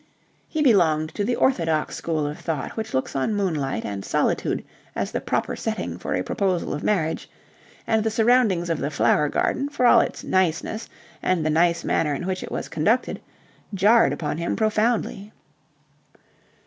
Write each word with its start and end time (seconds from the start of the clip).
He 0.47 0.63
belonged 0.63 1.13
to 1.13 1.23
the 1.23 1.35
orthodox 1.35 1.95
school 1.95 2.25
of 2.25 2.39
thought 2.39 2.71
which 2.71 2.95
looks 2.95 3.15
on 3.15 3.35
moonlight 3.35 3.85
and 3.85 4.03
solitude 4.03 4.65
as 4.95 5.11
the 5.11 5.21
proper 5.21 5.55
setting 5.55 5.99
for 5.99 6.15
a 6.15 6.23
proposal 6.23 6.73
of 6.73 6.81
marriage; 6.83 7.29
and 7.85 8.03
the 8.03 8.09
surroundings 8.09 8.71
of 8.71 8.79
the 8.79 8.89
Flower 8.89 9.29
Garden, 9.29 9.69
for 9.69 9.85
all 9.85 10.01
its 10.01 10.23
nice 10.23 10.63
ness 10.63 10.89
and 11.21 11.45
the 11.45 11.51
nice 11.51 11.83
manner 11.83 12.15
in 12.15 12.25
which 12.25 12.41
it 12.41 12.51
was 12.51 12.67
conducted, 12.67 13.21
jarred 13.75 14.11
upon 14.11 14.39
him 14.39 14.55
profoundly. 14.55 15.31